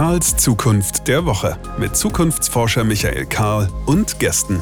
Karls 0.00 0.34
Zukunft 0.38 1.08
der 1.08 1.26
Woche 1.26 1.58
mit 1.78 1.94
Zukunftsforscher 1.94 2.84
Michael 2.84 3.26
Karl 3.26 3.68
und 3.84 4.18
Gästen. 4.18 4.58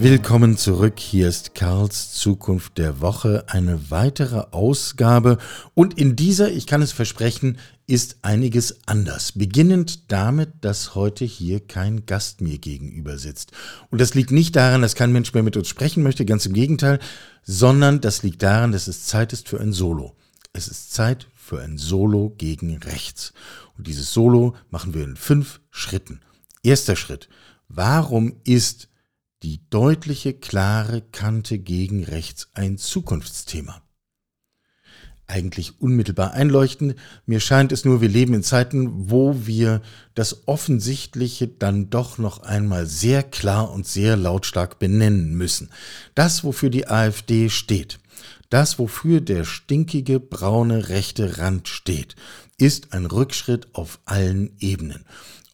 Willkommen 0.00 0.56
zurück. 0.56 0.98
Hier 0.98 1.28
ist 1.28 1.54
Karls 1.54 2.14
Zukunft 2.14 2.78
der 2.78 3.02
Woche, 3.02 3.44
eine 3.48 3.90
weitere 3.90 4.46
Ausgabe. 4.52 5.36
Und 5.74 5.98
in 5.98 6.16
dieser, 6.16 6.50
ich 6.50 6.66
kann 6.66 6.80
es 6.80 6.92
versprechen, 6.92 7.58
ist 7.86 8.20
einiges 8.22 8.78
anders. 8.86 9.32
Beginnend 9.32 10.10
damit, 10.10 10.48
dass 10.62 10.94
heute 10.94 11.26
hier 11.26 11.60
kein 11.60 12.06
Gast 12.06 12.40
mir 12.40 12.56
gegenüber 12.56 13.18
sitzt. 13.18 13.52
Und 13.90 14.00
das 14.00 14.14
liegt 14.14 14.30
nicht 14.30 14.56
daran, 14.56 14.80
dass 14.80 14.94
kein 14.94 15.12
Mensch 15.12 15.34
mehr 15.34 15.42
mit 15.42 15.58
uns 15.58 15.68
sprechen 15.68 16.02
möchte, 16.02 16.24
ganz 16.24 16.46
im 16.46 16.54
Gegenteil, 16.54 17.00
sondern 17.42 18.00
das 18.00 18.22
liegt 18.22 18.42
daran, 18.42 18.72
dass 18.72 18.88
es 18.88 19.04
Zeit 19.04 19.34
ist 19.34 19.46
für 19.46 19.60
ein 19.60 19.74
Solo. 19.74 20.16
Es 20.56 20.68
ist 20.68 20.94
Zeit 20.94 21.26
für 21.34 21.60
ein 21.60 21.76
Solo 21.76 22.34
gegen 22.38 22.78
rechts. 22.78 23.34
Und 23.76 23.86
dieses 23.86 24.14
Solo 24.14 24.54
machen 24.70 24.94
wir 24.94 25.04
in 25.04 25.14
fünf 25.14 25.60
Schritten. 25.70 26.22
Erster 26.62 26.96
Schritt. 26.96 27.28
Warum 27.68 28.36
ist 28.44 28.88
die 29.42 29.60
deutliche, 29.68 30.32
klare 30.32 31.02
Kante 31.02 31.58
gegen 31.58 32.04
rechts 32.04 32.48
ein 32.54 32.78
Zukunftsthema. 32.78 33.82
Eigentlich 35.26 35.78
unmittelbar 35.78 36.32
einleuchtend. 36.32 36.94
Mir 37.26 37.40
scheint 37.40 37.70
es 37.70 37.84
nur, 37.84 38.00
wir 38.00 38.08
leben 38.08 38.32
in 38.32 38.42
Zeiten, 38.42 39.10
wo 39.10 39.46
wir 39.46 39.82
das 40.14 40.48
Offensichtliche 40.48 41.48
dann 41.48 41.90
doch 41.90 42.16
noch 42.16 42.44
einmal 42.44 42.86
sehr 42.86 43.22
klar 43.22 43.70
und 43.70 43.86
sehr 43.86 44.16
lautstark 44.16 44.78
benennen 44.78 45.34
müssen. 45.34 45.68
Das, 46.14 46.44
wofür 46.44 46.70
die 46.70 46.88
AfD 46.88 47.50
steht, 47.50 47.98
das, 48.50 48.78
wofür 48.78 49.20
der 49.20 49.44
stinkige 49.44 50.20
braune 50.20 50.88
rechte 50.88 51.38
Rand 51.38 51.68
steht, 51.68 52.16
ist 52.58 52.92
ein 52.92 53.06
Rückschritt 53.06 53.68
auf 53.74 54.00
allen 54.04 54.56
Ebenen. 54.58 55.04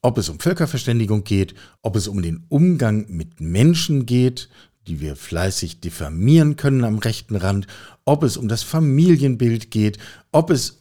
Ob 0.02 0.18
es 0.18 0.28
um 0.28 0.40
Völkerverständigung 0.40 1.24
geht, 1.24 1.54
ob 1.80 1.96
es 1.96 2.08
um 2.08 2.22
den 2.22 2.44
Umgang 2.48 3.06
mit 3.08 3.40
Menschen 3.40 4.06
geht, 4.06 4.48
die 4.86 5.00
wir 5.00 5.14
fleißig 5.14 5.80
diffamieren 5.80 6.56
können 6.56 6.84
am 6.84 6.98
rechten 6.98 7.36
Rand, 7.36 7.66
ob 8.04 8.24
es 8.24 8.36
um 8.36 8.48
das 8.48 8.62
Familienbild 8.62 9.70
geht, 9.70 9.98
ob 10.32 10.50
es 10.50 10.78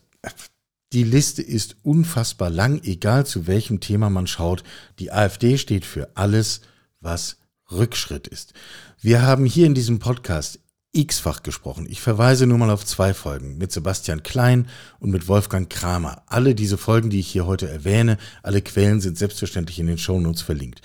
die 0.94 1.04
Liste 1.04 1.42
ist 1.42 1.78
unfassbar 1.84 2.50
lang, 2.50 2.82
egal 2.84 3.26
zu 3.26 3.48
welchem 3.48 3.80
Thema 3.80 4.10
man 4.10 4.28
schaut. 4.28 4.64
Die 5.00 5.12
AfD 5.12 5.58
steht 5.58 5.86
für 5.86 6.10
alles, 6.16 6.62
was 7.00 7.38
Rückschritt 7.72 8.28
ist. 8.28 8.54
Wir 9.00 9.22
haben 9.22 9.46
hier 9.46 9.68
in 9.68 9.74
diesem 9.74 10.00
Podcast 10.00 10.60
x-fach 10.94 11.44
gesprochen. 11.44 11.88
Ich 11.90 12.02
verweise 12.02 12.48
nur 12.48 12.58
mal 12.58 12.70
auf 12.70 12.86
zwei 12.86 13.14
Folgen 13.14 13.58
mit 13.58 13.72
Sebastian 13.72 14.24
Klein 14.24 14.68
und 15.00 15.12
mit 15.12 15.28
Wolfgang 15.28 15.70
Kramer. 15.70 16.24
Alle 16.28 16.54
diese 16.54 16.78
Folgen, 16.78 17.10
die 17.10 17.20
ich 17.20 17.30
hier 17.30 17.46
heute 17.46 17.70
erwähne, 17.70 18.18
alle 18.44 18.62
Quellen 18.62 19.00
sind 19.00 19.18
selbstverständlich 19.18 19.80
in 19.80 19.88
den 19.88 19.98
Shownotes 19.98 20.42
verlinkt. 20.42 20.82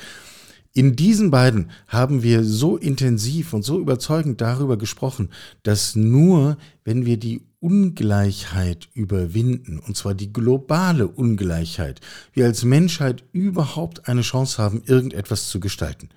In 0.73 0.95
diesen 0.95 1.31
beiden 1.31 1.71
haben 1.89 2.23
wir 2.23 2.45
so 2.45 2.77
intensiv 2.77 3.55
und 3.55 3.63
so 3.63 3.81
überzeugend 3.81 4.43
darüber 4.43 4.77
gesprochen, 4.77 5.31
dass 5.63 5.97
nur 5.97 6.59
wenn 6.85 7.07
wir 7.07 7.17
die 7.17 7.43
Ungleichheit 7.61 8.89
überwinden, 8.93 9.79
und 9.79 9.97
zwar 9.97 10.15
die 10.15 10.33
globale 10.33 11.09
Ungleichheit, 11.09 12.01
wir 12.35 12.45
als 12.45 12.63
Menschheit 12.63 13.25
überhaupt 13.33 14.07
eine 14.07 14.21
Chance 14.21 14.63
haben, 14.63 14.83
irgendetwas 14.85 15.49
zu 15.49 15.61
gestalten. 15.61 16.11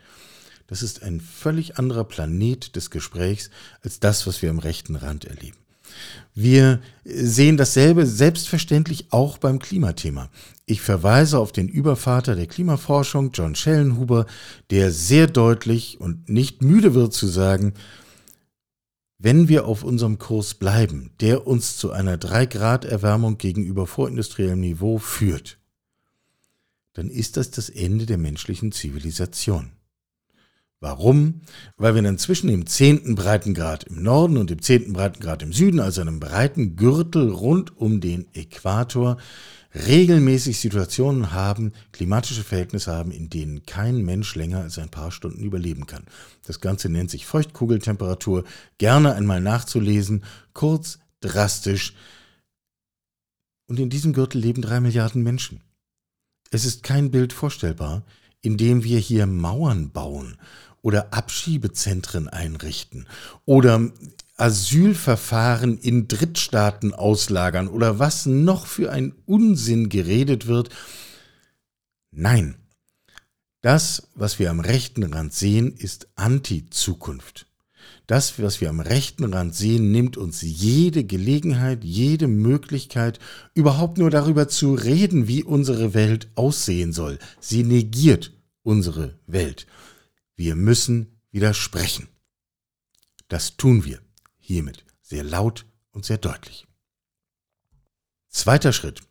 Das 0.70 0.84
ist 0.84 1.02
ein 1.02 1.20
völlig 1.20 1.80
anderer 1.80 2.04
Planet 2.04 2.76
des 2.76 2.92
Gesprächs 2.92 3.50
als 3.82 4.00
das, 4.00 4.28
was 4.28 4.44
wir 4.44 4.52
am 4.52 4.60
rechten 4.60 4.96
Rand 4.96 5.26
erleben. 5.26 5.58
Wir 6.36 6.80
sehen 7.04 7.58
dasselbe 7.58 8.06
selbstverständlich 8.06 9.08
auch 9.10 9.40
beim 9.40 9.58
Klimathema. 9.58 10.30
Ich 10.68 10.82
verweise 10.82 11.40
auf 11.40 11.52
den 11.52 11.68
Übervater 11.68 12.36
der 12.36 12.46
Klimaforschung, 12.46 13.32
John 13.34 13.56
Schellenhuber, 13.56 14.28
der 14.70 14.92
sehr 14.92 15.26
deutlich 15.26 16.00
und 16.00 16.30
nicht 16.30 16.62
müde 16.62 16.94
wird 16.94 17.14
zu 17.14 17.26
sagen, 17.26 17.74
wenn 19.18 19.48
wir 19.48 19.66
auf 19.66 19.84
unserem 19.84 20.20
Kurs 20.20 20.54
bleiben, 20.54 21.10
der 21.20 21.48
uns 21.48 21.78
zu 21.78 21.92
einer 21.92 22.18
3-Grad-Erwärmung 22.18 23.40
gegenüber 23.40 23.88
vorindustriellem 23.88 24.60
Niveau 24.60 25.00
führt, 25.00 25.58
dann 26.94 27.10
ist 27.10 27.38
das 27.38 27.50
das 27.50 27.70
Ende 27.70 28.06
der 28.06 28.20
menschlichen 28.20 28.72
Zivilisation. 28.72 29.72
Warum? 30.82 31.42
Weil 31.76 31.96
wir 31.96 32.02
dann 32.02 32.18
zwischen 32.18 32.48
dem 32.48 32.66
zehnten 32.66 33.16
Breitengrad 33.16 33.84
im 33.84 34.02
Norden 34.02 34.38
und 34.38 34.50
dem 34.50 34.62
zehnten 34.62 34.94
Breitengrad 34.94 35.44
im 35.44 35.52
Süden, 35.52 35.82
also 35.82 36.00
einem 36.00 36.22
breiten 36.22 36.78
Gürtel 36.78 37.30
rund 37.30 37.76
um 37.76 38.00
den 38.00 38.28
Äquator, 38.34 39.18
regelmäßig 39.76 40.58
Situationen 40.58 41.34
haben, 41.34 41.74
klimatische 41.92 42.44
Verhältnisse 42.44 42.94
haben, 42.94 43.12
in 43.12 43.30
denen 43.30 43.66
kein 43.66 44.04
Mensch 44.04 44.36
länger 44.36 44.62
als 44.62 44.80
ein 44.80 44.90
paar 44.90 45.12
Stunden 45.12 45.44
überleben 45.44 45.86
kann. 45.86 46.06
Das 46.46 46.62
Ganze 46.62 46.90
nennt 46.90 47.12
sich 47.12 47.26
Feuchtkugeltemperatur, 47.26 48.46
gerne 48.78 49.14
einmal 49.14 49.42
nachzulesen, 49.42 50.24
kurz, 50.54 51.00
drastisch. 51.20 51.94
Und 53.68 53.80
in 53.80 53.90
diesem 53.90 54.14
Gürtel 54.14 54.40
leben 54.40 54.62
drei 54.62 54.80
Milliarden 54.80 55.24
Menschen. 55.24 55.62
Es 56.52 56.66
ist 56.66 56.82
kein 56.82 57.12
Bild 57.12 57.34
vorstellbar, 57.34 58.04
in 58.42 58.58
dem 58.58 58.84
wir 58.84 59.00
hier 59.00 59.28
Mauern 59.28 59.92
bauen 59.92 60.38
oder 60.82 61.14
Abschiebezentren 61.14 62.28
einrichten 62.28 63.08
oder 63.46 63.92
Asylverfahren 64.38 65.78
in 65.78 66.08
Drittstaaten 66.08 66.94
auslagern 66.94 67.68
oder 67.68 68.00
was 68.00 68.26
noch 68.26 68.66
für 68.66 68.92
ein 68.92 69.14
Unsinn 69.26 69.90
geredet 69.90 70.48
wird. 70.48 70.70
Nein, 72.12 72.56
das, 73.62 74.08
was 74.16 74.40
wir 74.40 74.50
am 74.50 74.62
rechten 74.62 75.04
Rand 75.04 75.34
sehen, 75.34 75.76
ist 75.76 76.08
Anti-Zukunft. 76.16 77.48
Das, 78.08 78.42
was 78.42 78.62
wir 78.62 78.70
am 78.70 78.80
rechten 78.80 79.26
Rand 79.26 79.54
sehen, 79.54 79.92
nimmt 79.92 80.18
uns 80.18 80.42
jede 80.42 81.04
Gelegenheit, 81.04 81.84
jede 81.84 82.28
Möglichkeit, 82.28 83.20
überhaupt 83.54 83.98
nur 83.98 84.10
darüber 84.10 84.48
zu 84.48 84.74
reden, 84.74 85.28
wie 85.28 85.44
unsere 85.44 85.94
Welt 85.94 86.30
aussehen 86.36 86.94
soll. 86.94 87.20
Sie 87.40 87.64
negiert 87.64 88.32
unsere 88.64 89.14
Welt. 89.28 89.68
Wir 90.40 90.56
müssen 90.56 91.20
widersprechen. 91.32 92.08
Das 93.28 93.58
tun 93.58 93.84
wir 93.84 94.00
hiermit 94.38 94.86
sehr 95.02 95.26
laut 95.26 95.66
und 95.92 96.06
sehr 96.06 96.18
deutlich. 96.18 96.66
Zweiter 98.30 98.72
Schritt. 98.72 99.02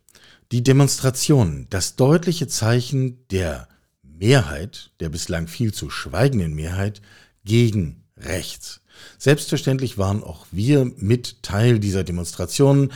Die 0.51 0.63
Demonstration, 0.63 1.67
das 1.69 1.95
deutliche 1.95 2.47
Zeichen 2.47 3.27
der 3.27 3.69
Mehrheit, 4.01 4.91
der 5.01 5.09
bislang 5.09 5.47
viel 5.47 5.71
zu 5.71 5.91
schweigenden 5.91 6.55
Mehrheit, 6.55 6.99
gegen 7.45 8.05
rechts. 8.17 8.81
Selbstverständlich 9.19 9.99
waren 9.99 10.23
auch 10.23 10.47
wir 10.49 10.91
mit 10.97 11.43
Teil 11.43 11.77
dieser 11.77 12.03
Demonstrationen. 12.03 12.91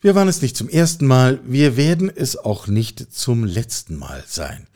Wir 0.00 0.14
waren 0.14 0.28
es 0.28 0.40
nicht 0.40 0.56
zum 0.56 0.70
ersten 0.70 1.06
Mal, 1.06 1.38
wir 1.44 1.76
werden 1.76 2.08
es 2.08 2.38
auch 2.38 2.66
nicht 2.66 3.12
zum 3.12 3.44
letzten 3.44 3.96
Mal 3.96 4.24
sein. 4.26 4.68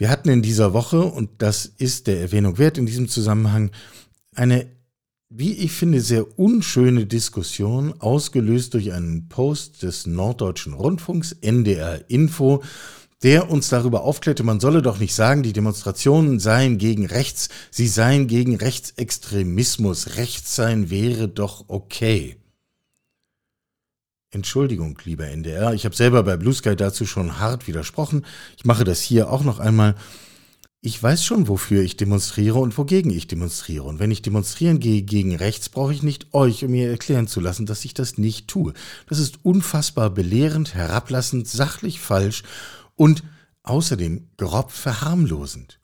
Wir 0.00 0.08
hatten 0.08 0.30
in 0.30 0.40
dieser 0.40 0.72
Woche, 0.72 1.02
und 1.02 1.28
das 1.42 1.66
ist 1.66 2.06
der 2.06 2.22
Erwähnung 2.22 2.56
wert 2.56 2.78
in 2.78 2.86
diesem 2.86 3.06
Zusammenhang, 3.06 3.70
eine, 4.34 4.66
wie 5.28 5.52
ich 5.52 5.72
finde, 5.72 6.00
sehr 6.00 6.38
unschöne 6.38 7.04
Diskussion, 7.04 7.92
ausgelöst 8.00 8.72
durch 8.72 8.94
einen 8.94 9.28
Post 9.28 9.82
des 9.82 10.06
Norddeutschen 10.06 10.72
Rundfunks, 10.72 11.32
NDR 11.42 12.08
Info, 12.08 12.62
der 13.22 13.50
uns 13.50 13.68
darüber 13.68 14.04
aufklärte, 14.04 14.42
man 14.42 14.58
solle 14.58 14.80
doch 14.80 14.98
nicht 14.98 15.14
sagen, 15.14 15.42
die 15.42 15.52
Demonstrationen 15.52 16.40
seien 16.40 16.78
gegen 16.78 17.04
rechts, 17.04 17.50
sie 17.70 17.86
seien 17.86 18.26
gegen 18.26 18.56
Rechtsextremismus, 18.56 20.16
Rechts 20.16 20.56
sein 20.56 20.88
wäre 20.88 21.28
doch 21.28 21.66
okay. 21.68 22.39
Entschuldigung, 24.32 24.96
lieber 25.04 25.26
NDR, 25.26 25.74
ich 25.74 25.84
habe 25.84 25.96
selber 25.96 26.22
bei 26.22 26.36
Blue 26.36 26.54
Sky 26.54 26.76
dazu 26.76 27.04
schon 27.04 27.40
hart 27.40 27.66
widersprochen. 27.66 28.24
Ich 28.56 28.64
mache 28.64 28.84
das 28.84 29.00
hier 29.00 29.30
auch 29.30 29.42
noch 29.42 29.58
einmal. 29.58 29.96
Ich 30.82 31.02
weiß 31.02 31.24
schon, 31.24 31.48
wofür 31.48 31.82
ich 31.82 31.96
demonstriere 31.96 32.58
und 32.58 32.78
wogegen 32.78 33.10
ich 33.10 33.26
demonstriere. 33.26 33.82
Und 33.82 33.98
wenn 33.98 34.12
ich 34.12 34.22
demonstrieren 34.22 34.78
gehe 34.78 35.02
gegen 35.02 35.34
rechts, 35.34 35.68
brauche 35.68 35.92
ich 35.92 36.04
nicht 36.04 36.32
euch, 36.32 36.64
um 36.64 36.70
mir 36.70 36.88
erklären 36.90 37.26
zu 37.26 37.40
lassen, 37.40 37.66
dass 37.66 37.84
ich 37.84 37.92
das 37.92 38.18
nicht 38.18 38.46
tue. 38.46 38.72
Das 39.08 39.18
ist 39.18 39.44
unfassbar 39.44 40.10
belehrend, 40.10 40.74
herablassend, 40.74 41.48
sachlich 41.48 42.00
falsch 42.00 42.44
und 42.94 43.24
außerdem 43.64 44.28
grob 44.36 44.70
verharmlosend. 44.70 45.79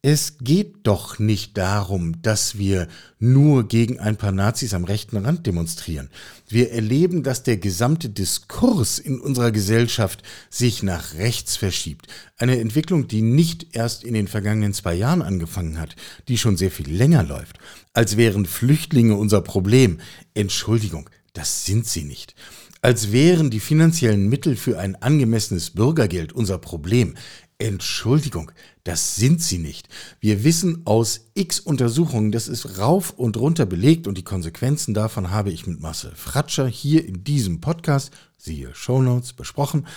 Es 0.00 0.38
geht 0.38 0.76
doch 0.84 1.18
nicht 1.18 1.58
darum, 1.58 2.22
dass 2.22 2.56
wir 2.56 2.86
nur 3.18 3.66
gegen 3.66 3.98
ein 3.98 4.16
paar 4.16 4.30
Nazis 4.30 4.72
am 4.72 4.84
rechten 4.84 5.16
Rand 5.16 5.44
demonstrieren. 5.44 6.08
Wir 6.48 6.70
erleben, 6.70 7.24
dass 7.24 7.42
der 7.42 7.56
gesamte 7.56 8.08
Diskurs 8.08 9.00
in 9.00 9.18
unserer 9.18 9.50
Gesellschaft 9.50 10.22
sich 10.50 10.84
nach 10.84 11.14
rechts 11.14 11.56
verschiebt. 11.56 12.06
Eine 12.36 12.60
Entwicklung, 12.60 13.08
die 13.08 13.22
nicht 13.22 13.74
erst 13.74 14.04
in 14.04 14.14
den 14.14 14.28
vergangenen 14.28 14.72
zwei 14.72 14.94
Jahren 14.94 15.20
angefangen 15.20 15.80
hat, 15.80 15.96
die 16.28 16.38
schon 16.38 16.56
sehr 16.56 16.70
viel 16.70 16.88
länger 16.88 17.24
läuft. 17.24 17.58
Als 17.92 18.16
wären 18.16 18.46
Flüchtlinge 18.46 19.16
unser 19.16 19.40
Problem. 19.40 19.98
Entschuldigung, 20.32 21.10
das 21.32 21.64
sind 21.64 21.86
sie 21.86 22.04
nicht. 22.04 22.36
als 22.80 23.10
wären 23.10 23.50
die 23.50 23.60
finanziellen 23.60 24.28
Mittel 24.28 24.56
für 24.56 24.78
ein 24.78 24.94
angemessenes 24.96 25.70
Bürgergeld 25.70 26.32
unser 26.32 26.58
Problem. 26.58 27.14
Entschuldigung, 27.60 28.52
das 28.84 29.16
sind 29.16 29.42
sie 29.42 29.58
nicht. 29.58 29.88
Wir 30.20 30.44
wissen 30.44 30.82
aus 30.84 31.22
x 31.34 31.58
Untersuchungen, 31.58 32.30
das 32.30 32.46
ist 32.46 32.78
rauf 32.78 33.10
und 33.10 33.36
runter 33.36 33.66
belegt 33.66 34.06
und 34.06 34.16
die 34.16 34.22
Konsequenzen 34.22 34.94
davon 34.94 35.32
habe 35.32 35.50
ich 35.50 35.66
mit 35.66 35.80
Marcel 35.80 36.12
Fratscher 36.14 36.68
hier 36.68 37.04
in 37.04 37.24
diesem 37.24 37.60
Podcast, 37.60 38.12
siehe 38.36 38.72
Shownotes, 38.76 39.32
besprochen. 39.32 39.88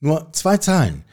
Nur 0.00 0.32
zwei 0.32 0.56
Zahlen. 0.56 1.04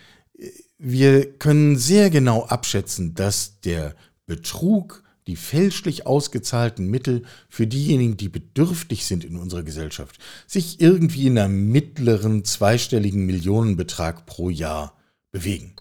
Wir 0.80 1.31
können 1.38 1.77
sehr 1.77 2.10
genau 2.10 2.45
abschätzen, 2.45 3.13
dass 3.13 3.62
der 3.62 3.95
Betrug, 4.25 5.04
die 5.27 5.36
fälschlich 5.36 6.07
ausgezahlten 6.07 6.88
Mittel 6.88 7.21
für 7.50 7.68
diejenigen, 7.68 8.18
die 8.18 8.30
bedürftig 8.30 9.06
sind 9.06 9.24
in 9.24 9.38
unserer 9.38 9.62
Gesellschaft, 9.62 10.18
sich 10.48 10.81
irgendwie 10.81 11.27
in 11.27 11.38
einem 11.38 11.69
mittleren 11.69 12.44
zweistelligen 12.44 13.27
Millionenbetrag 13.27 14.25
pro 14.25 14.50
Jahr 14.50 14.98
bewegen. 15.34 15.74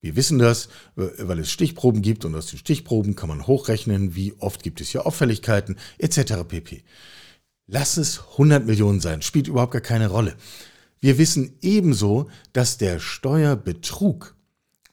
Wir 0.00 0.16
wissen 0.16 0.38
das, 0.38 0.68
weil 0.94 1.40
es 1.40 1.50
Stichproben 1.50 2.00
gibt 2.00 2.24
und 2.24 2.34
aus 2.34 2.46
den 2.46 2.58
Stichproben 2.58 3.16
kann 3.16 3.28
man 3.28 3.46
hochrechnen, 3.46 4.14
wie 4.14 4.34
oft 4.38 4.62
gibt 4.62 4.80
es 4.80 4.90
hier 4.90 5.04
Auffälligkeiten 5.04 5.76
etc. 5.98 6.44
pp. 6.48 6.84
Lass 7.66 7.96
es 7.96 8.20
100 8.32 8.64
Millionen 8.64 9.00
sein, 9.00 9.20
spielt 9.20 9.48
überhaupt 9.48 9.72
gar 9.72 9.82
keine 9.82 10.06
Rolle. 10.08 10.36
Wir 11.00 11.18
wissen 11.18 11.58
ebenso, 11.60 12.30
dass 12.52 12.78
der 12.78 13.00
Steuerbetrug 13.00 14.36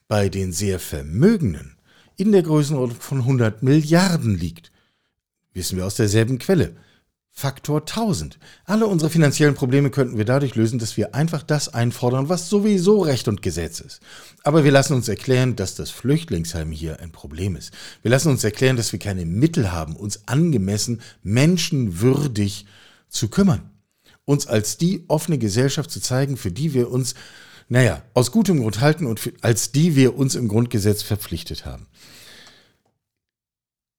bei 0.08 0.30
den 0.30 0.52
sehr 0.52 0.80
Vermögenden 0.80 1.78
in 2.18 2.32
der 2.32 2.44
Größenordnung 2.44 3.00
von 3.00 3.20
100 3.20 3.62
Milliarden 3.62 4.36
liegt. 4.36 4.72
Wissen 5.54 5.78
wir 5.78 5.86
aus 5.86 5.96
derselben 5.96 6.40
Quelle. 6.40 6.76
Faktor 7.36 7.80
1000. 7.80 8.38
Alle 8.64 8.86
unsere 8.86 9.10
finanziellen 9.10 9.56
Probleme 9.56 9.90
könnten 9.90 10.18
wir 10.18 10.24
dadurch 10.24 10.54
lösen, 10.54 10.78
dass 10.78 10.98
wir 10.98 11.16
einfach 11.16 11.42
das 11.42 11.68
einfordern, 11.68 12.30
was 12.30 12.48
sowieso 12.48 13.02
Recht 13.02 13.28
und 13.28 13.42
Gesetz 13.42 13.80
ist. 13.80 14.02
Aber 14.44 14.64
wir 14.64 14.72
lassen 14.72 14.94
uns 14.94 15.08
erklären, 15.10 15.56
dass 15.56 15.74
das 15.74 15.90
Flüchtlingsheim 15.90 16.72
hier 16.72 17.00
ein 17.00 17.12
Problem 17.12 17.56
ist. 17.56 17.74
Wir 18.04 18.12
lassen 18.12 18.30
uns 18.30 18.44
erklären, 18.44 18.78
dass 18.78 18.92
wir 18.92 19.00
keine 19.00 19.26
Mittel 19.26 19.72
haben, 19.72 19.96
uns 19.96 20.28
angemessen, 20.28 21.02
menschenwürdig 21.24 22.68
zu 23.10 23.30
kümmern. 23.30 23.72
Uns 24.26 24.46
als 24.46 24.78
die 24.78 25.04
offene 25.08 25.40
Gesellschaft 25.40 25.90
zu 25.90 26.00
zeigen, 26.00 26.38
für 26.38 26.52
die 26.52 26.76
wir 26.76 26.92
uns, 26.92 27.16
naja, 27.68 28.04
aus 28.14 28.32
gutem 28.32 28.60
Grund 28.60 28.80
halten 28.80 29.08
und 29.08 29.20
für, 29.20 29.34
als 29.42 29.72
die 29.72 29.96
wir 29.96 30.16
uns 30.16 30.36
im 30.36 30.48
Grundgesetz 30.48 31.02
verpflichtet 31.02 31.66
haben 31.66 31.88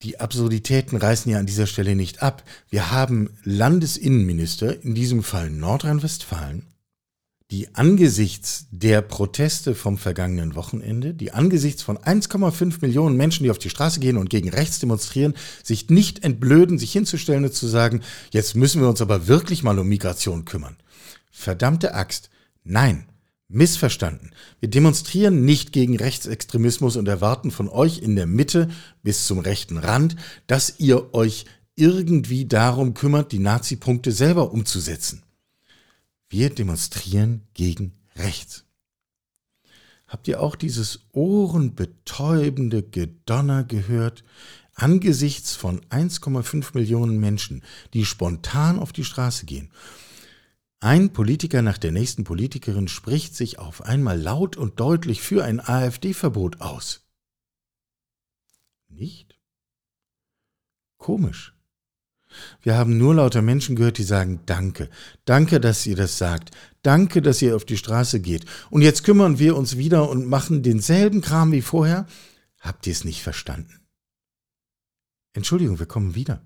die 0.04 0.20
Absurditäten 0.20 0.98
reißen 0.98 1.32
ja 1.32 1.38
an 1.38 1.46
dieser 1.46 1.66
Stelle 1.66 1.96
nicht 1.96 2.22
ab. 2.22 2.44
Wir 2.68 2.90
haben 2.90 3.30
Landesinnenminister, 3.42 4.82
in 4.82 4.94
diesem 4.94 5.22
Fall 5.22 5.50
Nordrhein-Westfalen, 5.50 6.66
die 7.50 7.74
angesichts 7.74 8.66
der 8.70 9.00
Proteste 9.00 9.74
vom 9.74 9.96
vergangenen 9.96 10.54
Wochenende, 10.54 11.14
die 11.14 11.32
angesichts 11.32 11.82
von 11.82 11.96
1,5 11.96 12.78
Millionen 12.82 13.16
Menschen, 13.16 13.44
die 13.44 13.50
auf 13.50 13.58
die 13.58 13.70
Straße 13.70 14.00
gehen 14.00 14.18
und 14.18 14.28
gegen 14.28 14.50
rechts 14.50 14.78
demonstrieren, 14.78 15.34
sich 15.62 15.88
nicht 15.88 16.22
entblöden, 16.22 16.78
sich 16.78 16.92
hinzustellen 16.92 17.44
und 17.44 17.54
zu 17.54 17.66
sagen, 17.66 18.02
jetzt 18.30 18.56
müssen 18.56 18.82
wir 18.82 18.88
uns 18.88 19.00
aber 19.00 19.26
wirklich 19.26 19.62
mal 19.62 19.78
um 19.78 19.88
Migration 19.88 20.44
kümmern. 20.44 20.76
Verdammte 21.30 21.94
Axt. 21.94 22.28
Nein, 22.62 23.06
Missverstanden. 23.54 24.32
Wir 24.60 24.68
demonstrieren 24.68 25.44
nicht 25.44 25.72
gegen 25.72 25.96
Rechtsextremismus 25.96 26.96
und 26.96 27.06
erwarten 27.06 27.50
von 27.50 27.68
euch 27.68 27.98
in 27.98 28.16
der 28.16 28.26
Mitte 28.26 28.68
bis 29.02 29.26
zum 29.26 29.38
rechten 29.38 29.78
Rand, 29.78 30.16
dass 30.46 30.78
ihr 30.78 31.14
euch 31.14 31.46
irgendwie 31.76 32.46
darum 32.46 32.94
kümmert, 32.94 33.32
die 33.32 33.38
Nazi-Punkte 33.38 34.12
selber 34.12 34.52
umzusetzen. 34.52 35.22
Wir 36.28 36.50
demonstrieren 36.50 37.42
gegen 37.54 37.92
rechts. 38.16 38.64
Habt 40.08 40.28
ihr 40.28 40.40
auch 40.40 40.56
dieses 40.56 41.00
ohrenbetäubende 41.12 42.82
Gedonner 42.82 43.64
gehört? 43.64 44.24
Angesichts 44.74 45.54
von 45.54 45.80
1,5 45.86 46.70
Millionen 46.74 47.20
Menschen, 47.20 47.62
die 47.92 48.04
spontan 48.04 48.80
auf 48.80 48.92
die 48.92 49.04
Straße 49.04 49.46
gehen 49.46 49.70
ein 50.84 51.14
Politiker 51.14 51.62
nach 51.62 51.78
der 51.78 51.92
nächsten 51.92 52.24
Politikerin 52.24 52.88
spricht 52.88 53.34
sich 53.34 53.58
auf 53.58 53.82
einmal 53.82 54.20
laut 54.20 54.56
und 54.58 54.78
deutlich 54.78 55.22
für 55.22 55.42
ein 55.42 55.58
AfD-Verbot 55.58 56.60
aus. 56.60 57.00
Nicht? 58.88 59.38
Komisch. 60.98 61.54
Wir 62.60 62.76
haben 62.76 62.98
nur 62.98 63.14
lauter 63.14 63.40
Menschen 63.40 63.76
gehört, 63.76 63.96
die 63.96 64.04
sagen 64.04 64.40
Danke, 64.44 64.90
danke, 65.24 65.58
dass 65.58 65.86
ihr 65.86 65.96
das 65.96 66.18
sagt, 66.18 66.50
danke, 66.82 67.22
dass 67.22 67.40
ihr 67.40 67.56
auf 67.56 67.64
die 67.64 67.78
Straße 67.78 68.20
geht. 68.20 68.44
Und 68.70 68.82
jetzt 68.82 69.04
kümmern 69.04 69.38
wir 69.38 69.56
uns 69.56 69.78
wieder 69.78 70.10
und 70.10 70.26
machen 70.26 70.62
denselben 70.62 71.22
Kram 71.22 71.52
wie 71.52 71.62
vorher. 71.62 72.06
Habt 72.60 72.86
ihr 72.86 72.92
es 72.92 73.04
nicht 73.04 73.22
verstanden? 73.22 73.80
Entschuldigung, 75.32 75.78
wir 75.78 75.86
kommen 75.86 76.14
wieder. 76.14 76.42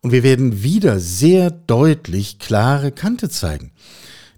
Und 0.00 0.12
wir 0.12 0.22
werden 0.22 0.62
wieder 0.62 0.98
sehr 1.00 1.50
deutlich 1.50 2.38
klare 2.38 2.92
Kante 2.92 3.28
zeigen. 3.28 3.72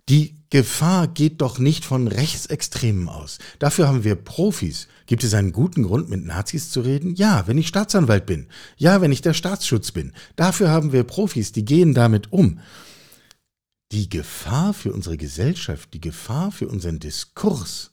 Die 0.09 0.37
Gefahr 0.51 1.09
geht 1.09 1.41
doch 1.41 1.59
nicht 1.59 1.85
von 1.85 2.07
Rechtsextremen 2.07 3.09
aus. 3.09 3.39
Dafür 3.59 3.89
haben 3.89 4.05
wir 4.05 4.15
Profis. 4.15 4.87
Gibt 5.07 5.25
es 5.25 5.35
einen 5.35 5.53
guten 5.53 5.83
Grund, 5.83 6.11
mit 6.11 6.25
Nazis 6.25 6.71
zu 6.71 6.83
reden? 6.83 7.15
Ja, 7.15 7.47
wenn 7.47 7.59
ich 7.59 7.67
Staatsanwalt 7.67 8.27
bin. 8.27 8.47
Ja, 8.77 9.01
wenn 9.01 9.11
ich 9.11 9.23
der 9.23 9.35
Staatsschutz 9.35 9.91
bin. 9.91 10.13
Dafür 10.37 10.71
haben 10.71 10.93
wir 10.93 11.03
Profis, 11.05 11.53
die 11.53 11.65
gehen 11.65 11.95
damit 11.95 12.33
um. 12.33 12.61
Die 13.91 14.09
Gefahr 14.09 14.75
für 14.75 14.93
unsere 14.93 15.17
Gesellschaft, 15.17 15.93
die 15.95 16.01
Gefahr 16.01 16.53
für 16.53 16.69
unseren 16.69 17.01
Diskurs, 17.01 17.91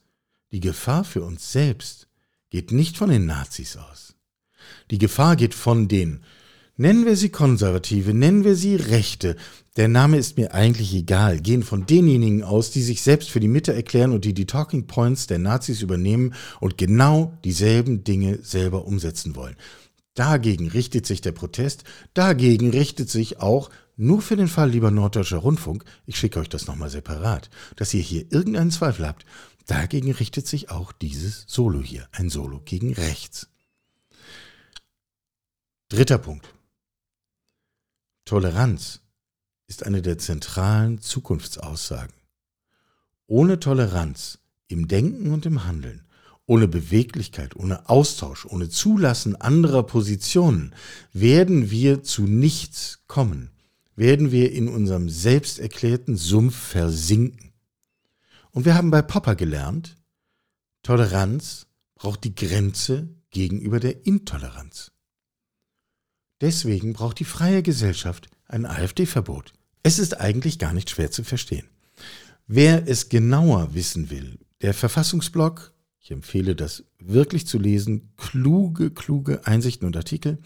die 0.51 0.59
Gefahr 0.59 1.03
für 1.03 1.23
uns 1.23 1.51
selbst 1.51 2.07
geht 2.49 2.71
nicht 2.71 2.97
von 2.97 3.09
den 3.09 3.25
Nazis 3.25 3.77
aus. 3.77 4.13
Die 4.91 4.97
Gefahr 4.97 5.35
geht 5.35 5.55
von 5.55 5.87
den 5.87 6.23
Nennen 6.81 7.05
wir 7.05 7.15
sie 7.15 7.29
Konservative, 7.29 8.11
nennen 8.11 8.43
wir 8.43 8.55
sie 8.55 8.75
Rechte. 8.75 9.35
Der 9.77 9.87
Name 9.87 10.17
ist 10.17 10.37
mir 10.37 10.55
eigentlich 10.55 10.95
egal. 10.95 11.39
Gehen 11.39 11.61
von 11.61 11.85
denjenigen 11.85 12.41
aus, 12.41 12.71
die 12.71 12.81
sich 12.81 13.03
selbst 13.03 13.29
für 13.29 13.39
die 13.39 13.47
Mitte 13.47 13.71
erklären 13.71 14.13
und 14.13 14.25
die 14.25 14.33
die 14.33 14.47
Talking 14.47 14.87
Points 14.87 15.27
der 15.27 15.37
Nazis 15.37 15.83
übernehmen 15.83 16.33
und 16.59 16.79
genau 16.79 17.37
dieselben 17.43 18.03
Dinge 18.03 18.39
selber 18.41 18.87
umsetzen 18.87 19.35
wollen. 19.35 19.57
Dagegen 20.15 20.69
richtet 20.69 21.05
sich 21.05 21.21
der 21.21 21.33
Protest, 21.33 21.83
dagegen 22.15 22.71
richtet 22.71 23.11
sich 23.11 23.39
auch, 23.39 23.69
nur 23.95 24.23
für 24.23 24.35
den 24.35 24.47
Fall, 24.47 24.71
lieber 24.71 24.89
Norddeutscher 24.89 25.37
Rundfunk, 25.37 25.85
ich 26.07 26.17
schicke 26.17 26.39
euch 26.39 26.49
das 26.49 26.65
nochmal 26.65 26.89
separat, 26.89 27.51
dass 27.75 27.93
ihr 27.93 28.01
hier 28.01 28.25
irgendeinen 28.31 28.71
Zweifel 28.71 29.07
habt, 29.07 29.27
dagegen 29.67 30.11
richtet 30.11 30.47
sich 30.47 30.71
auch 30.71 30.93
dieses 30.93 31.45
Solo 31.45 31.79
hier, 31.79 32.07
ein 32.11 32.31
Solo 32.31 32.59
gegen 32.65 32.91
rechts. 32.93 33.49
Dritter 35.89 36.17
Punkt. 36.17 36.51
Toleranz 38.25 39.01
ist 39.67 39.85
eine 39.85 40.01
der 40.01 40.17
zentralen 40.17 41.01
Zukunftsaussagen. 41.01 42.13
Ohne 43.27 43.59
Toleranz 43.59 44.39
im 44.67 44.87
Denken 44.87 45.31
und 45.31 45.45
im 45.45 45.65
Handeln, 45.65 46.05
ohne 46.45 46.67
Beweglichkeit, 46.67 47.55
ohne 47.55 47.89
Austausch, 47.89 48.45
ohne 48.45 48.69
Zulassen 48.69 49.35
anderer 49.35 49.83
Positionen 49.83 50.75
werden 51.13 51.71
wir 51.71 52.03
zu 52.03 52.23
nichts 52.23 52.99
kommen, 53.07 53.51
werden 53.95 54.31
wir 54.31 54.51
in 54.51 54.67
unserem 54.67 55.09
selbst 55.09 55.59
erklärten 55.59 56.17
Sumpf 56.17 56.55
versinken. 56.55 57.53
Und 58.51 58.65
wir 58.65 58.75
haben 58.75 58.91
bei 58.91 59.01
Popper 59.01 59.35
gelernt, 59.35 59.97
Toleranz 60.83 61.67
braucht 61.95 62.23
die 62.23 62.35
Grenze 62.35 63.09
gegenüber 63.29 63.79
der 63.79 64.05
Intoleranz. 64.05 64.91
Deswegen 66.41 66.93
braucht 66.93 67.19
die 67.19 67.25
freie 67.25 67.63
Gesellschaft 67.63 68.27
ein 68.47 68.65
AfD-Verbot. 68.65 69.53
Es 69.83 69.99
ist 69.99 70.19
eigentlich 70.19 70.59
gar 70.59 70.73
nicht 70.73 70.89
schwer 70.89 71.11
zu 71.11 71.23
verstehen. 71.23 71.67
Wer 72.47 72.87
es 72.87 73.09
genauer 73.09 73.73
wissen 73.73 74.09
will, 74.09 74.37
der 74.61 74.73
Verfassungsblog, 74.73 75.73
ich 75.99 76.11
empfehle 76.11 76.55
das 76.55 76.83
wirklich 76.99 77.47
zu 77.47 77.57
lesen, 77.57 78.13
kluge, 78.17 78.91
kluge 78.91 79.45
Einsichten 79.45 79.87
und 79.87 79.95
Artikel, 79.95 80.39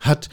hat 0.00 0.30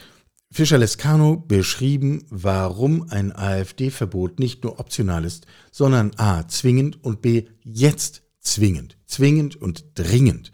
Fischer 0.52 0.78
Lescano 0.78 1.36
beschrieben, 1.36 2.24
warum 2.28 3.08
ein 3.08 3.34
AfD-Verbot 3.34 4.40
nicht 4.40 4.64
nur 4.64 4.80
optional 4.80 5.24
ist, 5.24 5.46
sondern 5.70 6.12
a. 6.16 6.48
zwingend 6.48 7.04
und 7.04 7.22
b. 7.22 7.44
jetzt 7.62 8.22
zwingend. 8.40 8.96
Zwingend 9.06 9.54
und 9.54 9.84
dringend. 9.94 10.50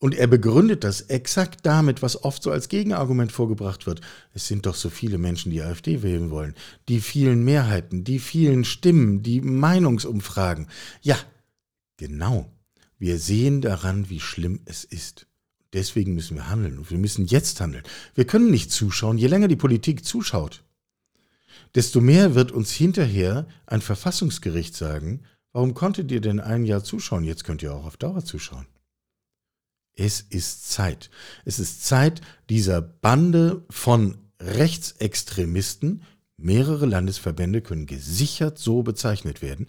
Und 0.00 0.14
er 0.14 0.28
begründet 0.28 0.84
das 0.84 1.00
exakt 1.02 1.66
damit, 1.66 2.02
was 2.02 2.22
oft 2.22 2.42
so 2.42 2.52
als 2.52 2.68
Gegenargument 2.68 3.32
vorgebracht 3.32 3.86
wird. 3.86 4.00
Es 4.32 4.46
sind 4.46 4.66
doch 4.66 4.76
so 4.76 4.90
viele 4.90 5.18
Menschen, 5.18 5.50
die 5.50 5.60
AfD 5.60 6.02
wählen 6.02 6.30
wollen. 6.30 6.54
Die 6.88 7.00
vielen 7.00 7.44
Mehrheiten, 7.44 8.04
die 8.04 8.20
vielen 8.20 8.64
Stimmen, 8.64 9.24
die 9.24 9.40
Meinungsumfragen. 9.40 10.68
Ja, 11.02 11.18
genau. 11.96 12.48
Wir 12.96 13.18
sehen 13.18 13.60
daran, 13.60 14.08
wie 14.08 14.20
schlimm 14.20 14.60
es 14.66 14.84
ist. 14.84 15.26
Deswegen 15.72 16.14
müssen 16.14 16.36
wir 16.36 16.48
handeln. 16.48 16.78
Und 16.78 16.90
wir 16.92 16.98
müssen 16.98 17.26
jetzt 17.26 17.60
handeln. 17.60 17.84
Wir 18.14 18.24
können 18.24 18.52
nicht 18.52 18.70
zuschauen, 18.70 19.18
je 19.18 19.26
länger 19.26 19.48
die 19.48 19.56
Politik 19.56 20.04
zuschaut. 20.04 20.62
desto 21.74 22.00
mehr 22.00 22.34
wird 22.34 22.52
uns 22.52 22.70
hinterher 22.72 23.46
ein 23.66 23.82
Verfassungsgericht 23.82 24.74
sagen, 24.74 25.22
warum 25.52 25.74
konntet 25.74 26.10
ihr 26.10 26.20
denn 26.20 26.40
ein 26.40 26.64
Jahr 26.64 26.84
zuschauen, 26.84 27.24
jetzt 27.24 27.44
könnt 27.44 27.62
ihr 27.62 27.74
auch 27.74 27.84
auf 27.84 27.96
Dauer 27.96 28.24
zuschauen. 28.24 28.66
Es 29.98 30.20
ist 30.20 30.70
Zeit. 30.70 31.10
Es 31.44 31.58
ist 31.58 31.84
Zeit, 31.84 32.20
dieser 32.48 32.80
Bande 32.80 33.64
von 33.68 34.18
Rechtsextremisten, 34.40 36.04
mehrere 36.36 36.86
Landesverbände 36.86 37.62
können 37.62 37.86
gesichert 37.86 38.58
so 38.58 38.84
bezeichnet 38.84 39.42
werden, 39.42 39.66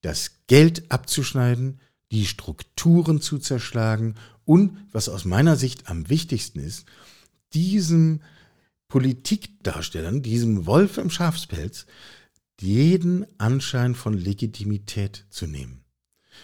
das 0.00 0.32
Geld 0.48 0.90
abzuschneiden, 0.90 1.80
die 2.10 2.26
Strukturen 2.26 3.20
zu 3.20 3.38
zerschlagen 3.38 4.16
und, 4.44 4.76
was 4.90 5.08
aus 5.08 5.24
meiner 5.24 5.54
Sicht 5.54 5.88
am 5.88 6.08
wichtigsten 6.10 6.58
ist, 6.58 6.84
diesem 7.52 8.20
Politikdarstellern, 8.88 10.22
diesem 10.22 10.66
Wolf 10.66 10.98
im 10.98 11.10
Schafspelz, 11.10 11.86
jeden 12.60 13.26
Anschein 13.38 13.94
von 13.94 14.14
Legitimität 14.14 15.24
zu 15.30 15.46
nehmen. 15.46 15.84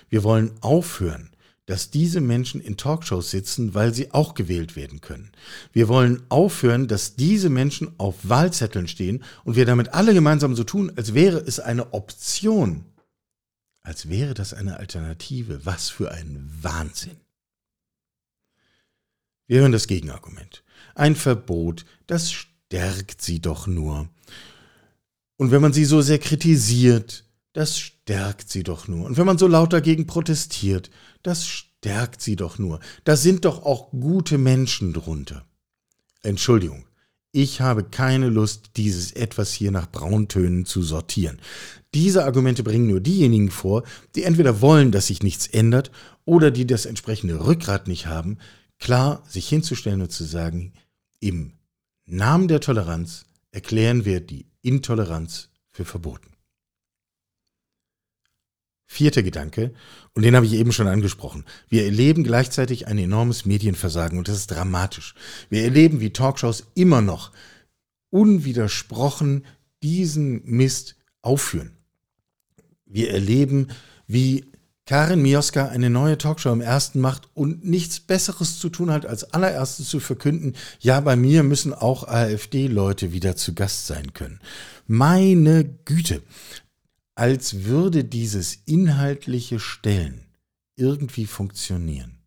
Wir 0.08 0.22
wollen 0.22 0.52
aufhören, 0.60 1.30
dass 1.70 1.92
diese 1.92 2.20
Menschen 2.20 2.60
in 2.60 2.76
Talkshows 2.76 3.30
sitzen, 3.30 3.74
weil 3.74 3.94
sie 3.94 4.10
auch 4.10 4.34
gewählt 4.34 4.74
werden 4.74 5.00
können. 5.00 5.30
Wir 5.72 5.86
wollen 5.86 6.20
aufhören, 6.28 6.88
dass 6.88 7.14
diese 7.14 7.48
Menschen 7.48 7.92
auf 7.96 8.16
Wahlzetteln 8.28 8.88
stehen 8.88 9.22
und 9.44 9.54
wir 9.54 9.66
damit 9.66 9.94
alle 9.94 10.12
gemeinsam 10.12 10.56
so 10.56 10.64
tun, 10.64 10.90
als 10.96 11.14
wäre 11.14 11.38
es 11.38 11.60
eine 11.60 11.94
Option, 11.94 12.86
als 13.82 14.08
wäre 14.08 14.34
das 14.34 14.52
eine 14.52 14.78
Alternative. 14.78 15.64
Was 15.64 15.90
für 15.90 16.10
ein 16.10 16.50
Wahnsinn. 16.60 17.20
Wir 19.46 19.60
hören 19.60 19.70
das 19.70 19.86
Gegenargument. 19.86 20.64
Ein 20.96 21.14
Verbot, 21.14 21.84
das 22.08 22.32
stärkt 22.32 23.22
sie 23.22 23.38
doch 23.38 23.68
nur. 23.68 24.08
Und 25.36 25.52
wenn 25.52 25.62
man 25.62 25.72
sie 25.72 25.84
so 25.84 26.02
sehr 26.02 26.18
kritisiert, 26.18 27.22
das 27.52 27.78
stärkt 27.78 27.99
sie 28.46 28.62
doch 28.62 28.88
nur. 28.88 29.06
Und 29.06 29.16
wenn 29.16 29.26
man 29.26 29.38
so 29.38 29.46
laut 29.46 29.72
dagegen 29.72 30.06
protestiert, 30.06 30.90
das 31.22 31.46
stärkt 31.46 32.20
sie 32.20 32.36
doch 32.36 32.58
nur. 32.58 32.80
Da 33.04 33.16
sind 33.16 33.44
doch 33.44 33.64
auch 33.64 33.90
gute 33.90 34.38
Menschen 34.38 34.92
drunter. 34.92 35.44
Entschuldigung, 36.22 36.84
ich 37.32 37.60
habe 37.60 37.84
keine 37.84 38.28
Lust, 38.28 38.72
dieses 38.76 39.12
etwas 39.12 39.52
hier 39.52 39.70
nach 39.70 39.90
Brauntönen 39.90 40.66
zu 40.66 40.82
sortieren. 40.82 41.38
Diese 41.94 42.24
Argumente 42.24 42.62
bringen 42.62 42.88
nur 42.88 43.00
diejenigen 43.00 43.50
vor, 43.50 43.84
die 44.14 44.24
entweder 44.24 44.60
wollen, 44.60 44.90
dass 44.90 45.06
sich 45.06 45.22
nichts 45.22 45.46
ändert, 45.46 45.90
oder 46.24 46.50
die 46.50 46.66
das 46.66 46.86
entsprechende 46.86 47.44
Rückgrat 47.44 47.88
nicht 47.88 48.06
haben, 48.06 48.38
klar 48.78 49.22
sich 49.28 49.48
hinzustellen 49.48 50.02
und 50.02 50.12
zu 50.12 50.24
sagen, 50.24 50.72
im 51.20 51.52
Namen 52.06 52.48
der 52.48 52.60
Toleranz 52.60 53.24
erklären 53.52 54.04
wir 54.04 54.20
die 54.20 54.46
Intoleranz 54.62 55.48
für 55.70 55.84
verboten. 55.84 56.29
Vierter 58.92 59.22
Gedanke, 59.22 59.72
und 60.14 60.24
den 60.24 60.34
habe 60.34 60.46
ich 60.46 60.54
eben 60.54 60.72
schon 60.72 60.88
angesprochen. 60.88 61.44
Wir 61.68 61.84
erleben 61.84 62.24
gleichzeitig 62.24 62.88
ein 62.88 62.98
enormes 62.98 63.46
Medienversagen 63.46 64.18
und 64.18 64.26
das 64.26 64.38
ist 64.38 64.50
dramatisch. 64.50 65.14
Wir 65.48 65.62
erleben, 65.62 66.00
wie 66.00 66.12
Talkshows 66.12 66.66
immer 66.74 67.00
noch 67.00 67.30
unwidersprochen 68.10 69.44
diesen 69.80 70.44
Mist 70.44 70.96
aufführen. 71.22 71.70
Wir 72.84 73.12
erleben, 73.12 73.68
wie 74.08 74.46
Karin 74.86 75.22
Mioska 75.22 75.68
eine 75.68 75.88
neue 75.88 76.18
Talkshow 76.18 76.52
im 76.52 76.60
ersten 76.60 76.98
macht 76.98 77.28
und 77.32 77.64
nichts 77.64 78.00
Besseres 78.00 78.58
zu 78.58 78.70
tun 78.70 78.90
hat, 78.90 79.06
als 79.06 79.22
allererstes 79.32 79.88
zu 79.88 80.00
verkünden, 80.00 80.56
ja, 80.80 80.98
bei 80.98 81.14
mir 81.14 81.44
müssen 81.44 81.72
auch 81.72 82.08
AfD-Leute 82.08 83.12
wieder 83.12 83.36
zu 83.36 83.54
Gast 83.54 83.86
sein 83.86 84.14
können. 84.14 84.40
Meine 84.88 85.64
Güte, 85.84 86.22
als 87.20 87.64
würde 87.64 88.02
dieses 88.02 88.60
inhaltliche 88.64 89.60
Stellen 89.60 90.24
irgendwie 90.74 91.26
funktionieren. 91.26 92.22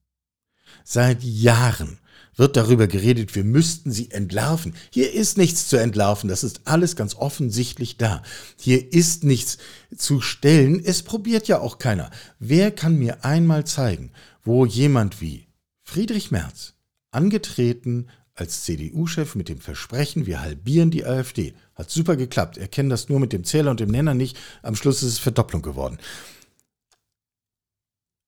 Seit 0.83 1.23
Jahren 1.23 1.97
wird 2.35 2.55
darüber 2.57 2.85
geredet, 2.85 3.33
wir 3.33 3.43
müssten 3.43 3.91
sie 3.91 4.11
entlarven. 4.11 4.75
Hier 4.91 5.11
ist 5.11 5.35
nichts 5.35 5.67
zu 5.67 5.77
entlarven, 5.77 6.29
das 6.29 6.43
ist 6.43 6.61
alles 6.65 6.95
ganz 6.95 7.15
offensichtlich 7.15 7.97
da. 7.97 8.21
Hier 8.55 8.93
ist 8.93 9.23
nichts 9.23 9.57
zu 9.97 10.21
stellen, 10.21 10.79
es 10.85 11.01
probiert 11.01 11.47
ja 11.47 11.59
auch 11.59 11.79
keiner. 11.79 12.11
Wer 12.37 12.69
kann 12.69 12.99
mir 12.99 13.25
einmal 13.25 13.65
zeigen, 13.65 14.11
wo 14.43 14.63
jemand 14.63 15.21
wie 15.21 15.47
Friedrich 15.81 16.29
Merz, 16.29 16.75
angetreten 17.09 18.09
als 18.35 18.63
CDU-Chef 18.63 19.35
mit 19.35 19.49
dem 19.49 19.59
Versprechen, 19.59 20.25
wir 20.25 20.41
halbieren 20.41 20.91
die 20.91 21.05
AfD, 21.05 21.53
hat 21.75 21.89
super 21.89 22.15
geklappt. 22.15 22.57
Er 22.57 22.67
kennt 22.67 22.91
das 22.91 23.09
nur 23.09 23.19
mit 23.19 23.33
dem 23.33 23.43
Zähler 23.43 23.71
und 23.71 23.79
dem 23.79 23.91
Nenner 23.91 24.13
nicht. 24.13 24.37
Am 24.61 24.75
Schluss 24.75 25.03
ist 25.03 25.13
es 25.13 25.19
Verdopplung 25.19 25.61
geworden. 25.61 25.99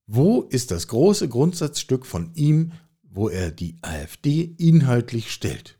Wo 0.07 0.43
ist 0.43 0.69
das 0.69 0.87
große 0.87 1.27
Grundsatzstück 1.27 2.05
von 2.05 2.31
ihm, 2.35 2.71
wo 3.15 3.29
er 3.29 3.49
die 3.49 3.77
AfD 3.81 4.41
inhaltlich 4.57 5.31
stellt. 5.31 5.79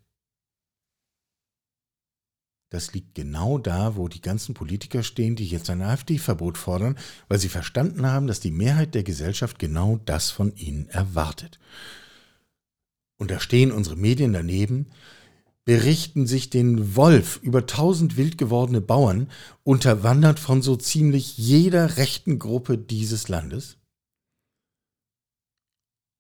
Das 2.69 2.93
liegt 2.93 3.13
genau 3.13 3.57
da, 3.57 3.95
wo 3.95 4.07
die 4.07 4.21
ganzen 4.21 4.53
Politiker 4.53 5.03
stehen, 5.03 5.35
die 5.35 5.45
jetzt 5.45 5.69
ein 5.69 5.81
AfD-Verbot 5.81 6.57
fordern, 6.57 6.97
weil 7.27 7.39
sie 7.39 7.49
verstanden 7.49 8.05
haben, 8.05 8.27
dass 8.27 8.39
die 8.39 8.51
Mehrheit 8.51 8.95
der 8.95 9.03
Gesellschaft 9.03 9.59
genau 9.59 9.99
das 10.05 10.31
von 10.31 10.55
ihnen 10.55 10.87
erwartet. 10.89 11.59
Und 13.17 13.31
da 13.31 13.39
stehen 13.39 13.71
unsere 13.71 13.95
Medien 13.95 14.33
daneben, 14.33 14.91
berichten 15.63 16.27
sich 16.27 16.49
den 16.49 16.95
Wolf 16.95 17.39
über 17.41 17.65
tausend 17.65 18.17
wild 18.17 18.37
gewordene 18.37 18.81
Bauern, 18.81 19.31
unterwandert 19.63 20.39
von 20.39 20.61
so 20.61 20.75
ziemlich 20.75 21.37
jeder 21.37 21.97
rechten 21.97 22.37
Gruppe 22.37 22.77
dieses 22.77 23.27
Landes. 23.27 23.77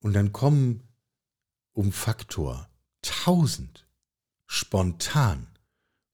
Und 0.01 0.13
dann 0.13 0.31
kommen 0.31 0.83
um 1.73 1.91
Faktor 1.91 2.69
1000 3.03 3.87
spontan 4.47 5.47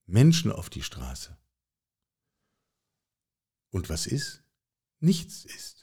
Menschen 0.06 0.52
auf 0.52 0.68
die 0.68 0.82
Straße. 0.82 1.36
Und 3.70 3.88
was 3.88 4.06
ist? 4.06 4.42
Nichts 5.00 5.44
ist. 5.44 5.81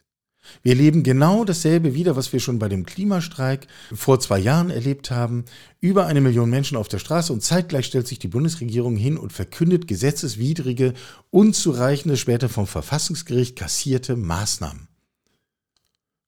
Wir 0.63 0.73
erleben 0.73 1.03
genau 1.03 1.45
dasselbe 1.45 1.93
wieder, 1.93 2.15
was 2.15 2.33
wir 2.33 2.39
schon 2.39 2.59
bei 2.59 2.69
dem 2.69 2.85
Klimastreik 2.85 3.67
vor 3.93 4.19
zwei 4.19 4.39
Jahren 4.39 4.69
erlebt 4.69 5.11
haben. 5.11 5.45
Über 5.79 6.05
eine 6.05 6.21
Million 6.21 6.49
Menschen 6.49 6.77
auf 6.77 6.87
der 6.87 6.99
Straße 6.99 7.31
und 7.31 7.43
zeitgleich 7.43 7.85
stellt 7.85 8.07
sich 8.07 8.19
die 8.19 8.27
Bundesregierung 8.27 8.95
hin 8.95 9.17
und 9.17 9.33
verkündet 9.33 9.87
gesetzeswidrige, 9.87 10.93
unzureichende, 11.29 12.17
später 12.17 12.49
vom 12.49 12.67
Verfassungsgericht 12.67 13.55
kassierte 13.55 14.15
Maßnahmen. 14.15 14.87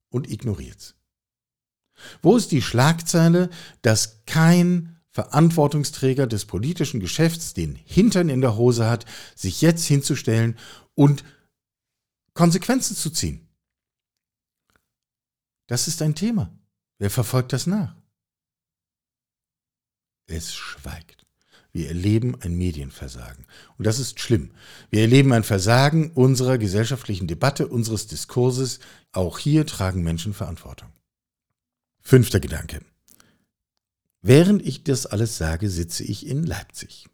Und 0.09 0.29
ignoriert's. 0.29 0.95
Wo 2.21 2.35
ist 2.35 2.51
die 2.51 2.61
Schlagzeile, 2.61 3.49
dass 3.81 4.23
kein 4.25 4.97
Verantwortungsträger 5.11 6.25
des 6.25 6.45
politischen 6.45 6.99
Geschäfts 6.99 7.53
den 7.53 7.75
Hintern 7.75 8.29
in 8.29 8.41
der 8.41 8.55
Hose 8.55 8.89
hat, 8.89 9.05
sich 9.35 9.61
jetzt 9.61 9.85
hinzustellen 9.85 10.57
und 10.95 11.23
Konsequenzen 12.33 12.95
zu 12.95 13.09
ziehen? 13.09 13.47
Das 15.67 15.87
ist 15.87 16.01
ein 16.01 16.15
Thema. 16.15 16.51
Wer 16.97 17.09
verfolgt 17.09 17.53
das 17.53 17.67
nach? 17.67 17.95
Es 20.27 20.53
schweigt. 20.53 21.25
Wir 21.73 21.87
erleben 21.87 22.35
ein 22.41 22.55
Medienversagen. 22.55 23.45
Und 23.77 23.87
das 23.87 23.99
ist 23.99 24.19
schlimm. 24.19 24.51
Wir 24.89 25.01
erleben 25.01 25.31
ein 25.31 25.43
Versagen 25.43 26.11
unserer 26.11 26.57
gesellschaftlichen 26.57 27.27
Debatte, 27.27 27.67
unseres 27.67 28.07
Diskurses. 28.07 28.79
Auch 29.13 29.39
hier 29.39 29.65
tragen 29.65 30.03
Menschen 30.03 30.33
Verantwortung. 30.33 30.89
Fünfter 32.01 32.39
Gedanke. 32.39 32.81
Während 34.21 34.65
ich 34.65 34.83
das 34.83 35.05
alles 35.05 35.37
sage, 35.37 35.69
sitze 35.69 36.03
ich 36.03 36.27
in 36.27 36.43
Leipzig. 36.43 37.07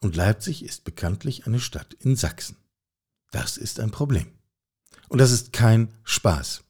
Und 0.00 0.16
Leipzig 0.16 0.64
ist 0.64 0.84
bekanntlich 0.84 1.46
eine 1.46 1.60
Stadt 1.60 1.94
in 1.94 2.14
Sachsen. 2.14 2.56
Das 3.30 3.56
ist 3.56 3.80
ein 3.80 3.90
Problem. 3.90 4.26
Und 5.08 5.18
das 5.18 5.32
ist 5.32 5.52
kein 5.52 5.88
Spaß. 6.04 6.62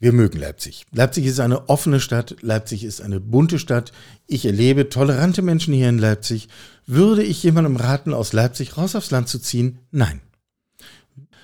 Wir 0.00 0.12
mögen 0.12 0.38
Leipzig. 0.38 0.86
Leipzig 0.92 1.26
ist 1.26 1.40
eine 1.40 1.68
offene 1.68 2.00
Stadt, 2.00 2.36
Leipzig 2.40 2.84
ist 2.84 3.00
eine 3.00 3.18
bunte 3.18 3.58
Stadt. 3.58 3.92
Ich 4.26 4.46
erlebe 4.46 4.88
tolerante 4.88 5.42
Menschen 5.42 5.74
hier 5.74 5.88
in 5.88 5.98
Leipzig. 5.98 6.48
Würde 6.86 7.24
ich 7.24 7.42
jemandem 7.42 7.76
raten, 7.76 8.14
aus 8.14 8.32
Leipzig 8.32 8.76
raus 8.76 8.94
aufs 8.94 9.10
Land 9.10 9.28
zu 9.28 9.40
ziehen? 9.40 9.80
Nein. 9.90 10.20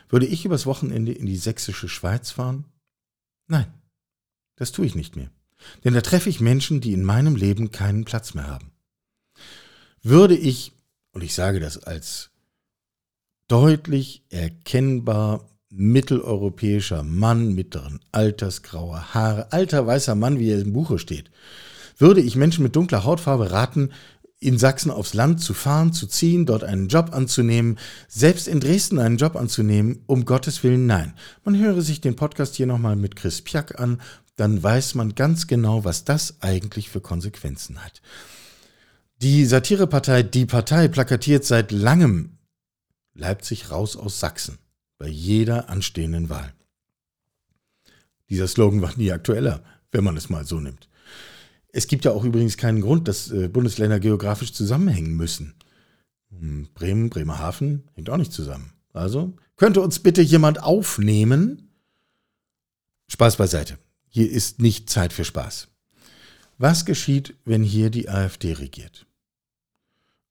Würde 0.08 0.26
ich 0.26 0.44
übers 0.44 0.66
Wochenende 0.66 1.12
in 1.12 1.26
die 1.26 1.36
sächsische 1.36 1.88
Schweiz 1.88 2.30
fahren? 2.30 2.66
Nein, 3.48 3.66
das 4.56 4.70
tue 4.70 4.86
ich 4.86 4.94
nicht 4.94 5.16
mehr. 5.16 5.30
Denn 5.82 5.94
da 5.94 6.00
treffe 6.00 6.28
ich 6.28 6.40
Menschen, 6.40 6.80
die 6.80 6.92
in 6.92 7.02
meinem 7.02 7.34
Leben 7.34 7.72
keinen 7.72 8.04
Platz 8.04 8.34
mehr 8.34 8.46
haben. 8.46 8.70
Würde 10.02 10.36
ich, 10.36 10.72
und 11.12 11.22
ich 11.22 11.34
sage 11.34 11.58
das 11.58 11.78
als 11.78 12.30
deutlich 13.48 14.22
erkennbar 14.30 15.48
mitteleuropäischer 15.76 17.02
Mann 17.02 17.54
mittleren 17.54 18.00
Alters, 18.12 18.62
grauer 18.62 19.14
Haare, 19.14 19.52
alter 19.52 19.86
weißer 19.86 20.14
Mann, 20.14 20.38
wie 20.38 20.50
er 20.50 20.60
im 20.60 20.72
Buche 20.72 20.98
steht, 20.98 21.30
würde 21.98 22.20
ich 22.20 22.36
Menschen 22.36 22.62
mit 22.62 22.76
dunkler 22.76 23.04
Hautfarbe 23.04 23.50
raten, 23.50 23.90
in 24.40 24.58
Sachsen 24.58 24.90
aufs 24.90 25.14
Land 25.14 25.40
zu 25.40 25.54
fahren, 25.54 25.92
zu 25.92 26.06
ziehen, 26.06 26.44
dort 26.44 26.64
einen 26.64 26.88
Job 26.88 27.14
anzunehmen, 27.14 27.78
selbst 28.08 28.46
in 28.46 28.60
Dresden 28.60 28.98
einen 28.98 29.16
Job 29.16 29.36
anzunehmen, 29.36 30.02
um 30.06 30.24
Gottes 30.24 30.62
Willen 30.62 30.86
nein. 30.86 31.14
Man 31.44 31.58
höre 31.58 31.80
sich 31.80 32.00
den 32.00 32.16
Podcast 32.16 32.54
hier 32.54 32.66
nochmal 32.66 32.96
mit 32.96 33.16
Chris 33.16 33.40
Piak 33.40 33.80
an, 33.80 34.00
dann 34.36 34.62
weiß 34.62 34.96
man 34.96 35.14
ganz 35.14 35.46
genau, 35.46 35.84
was 35.84 36.04
das 36.04 36.42
eigentlich 36.42 36.90
für 36.90 37.00
Konsequenzen 37.00 37.82
hat. 37.82 38.02
Die 39.22 39.46
Satirepartei 39.46 40.22
Die 40.22 40.44
Partei 40.44 40.88
plakatiert 40.88 41.44
seit 41.44 41.72
langem 41.72 42.36
Leipzig 43.14 43.70
raus 43.70 43.96
aus 43.96 44.20
Sachsen 44.20 44.58
bei 44.98 45.08
jeder 45.08 45.68
anstehenden 45.68 46.28
Wahl. 46.28 46.54
Dieser 48.30 48.48
Slogan 48.48 48.82
war 48.82 48.96
nie 48.96 49.12
aktueller, 49.12 49.62
wenn 49.92 50.04
man 50.04 50.16
es 50.16 50.30
mal 50.30 50.46
so 50.46 50.60
nimmt. 50.60 50.88
Es 51.68 51.86
gibt 51.88 52.04
ja 52.04 52.12
auch 52.12 52.24
übrigens 52.24 52.56
keinen 52.56 52.80
Grund, 52.80 53.08
dass 53.08 53.30
äh, 53.30 53.48
Bundesländer 53.48 54.00
geografisch 54.00 54.52
zusammenhängen 54.52 55.16
müssen. 55.16 55.54
Hm, 56.30 56.68
Bremen, 56.74 57.10
Bremerhaven 57.10 57.84
hängt 57.94 58.10
auch 58.10 58.16
nicht 58.16 58.32
zusammen. 58.32 58.72
Also 58.92 59.34
könnte 59.56 59.80
uns 59.80 59.98
bitte 59.98 60.22
jemand 60.22 60.62
aufnehmen? 60.62 61.70
Spaß 63.08 63.36
beiseite. 63.36 63.78
Hier 64.08 64.30
ist 64.30 64.60
nicht 64.60 64.88
Zeit 64.88 65.12
für 65.12 65.24
Spaß. 65.24 65.68
Was 66.58 66.84
geschieht, 66.84 67.34
wenn 67.44 67.62
hier 67.62 67.90
die 67.90 68.08
AfD 68.08 68.52
regiert? 68.52 69.06